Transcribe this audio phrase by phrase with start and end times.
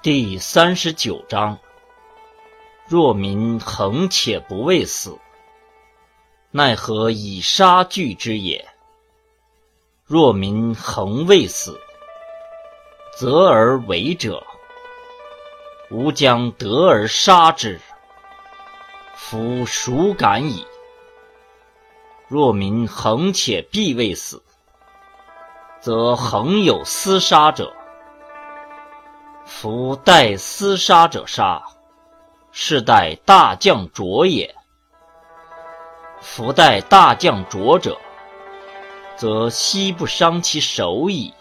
[0.00, 1.58] 第三十九章：
[2.86, 5.18] 若民恒且不畏死，
[6.52, 8.68] 奈何以杀惧之也？
[10.06, 11.80] 若民恒畏死，
[13.16, 14.46] 则而为者，
[15.90, 17.80] 吾将得而杀之。
[19.16, 20.64] 夫孰敢矣？
[22.28, 24.40] 若民恒且必畏死，
[25.80, 27.74] 则恒有厮杀者。
[29.50, 31.60] 夫待厮杀者杀，
[32.52, 34.54] 是待大将浊也。
[36.20, 37.98] 夫待大将浊者，
[39.16, 41.32] 则悉不伤其手矣。